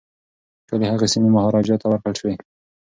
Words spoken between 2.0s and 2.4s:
شوې.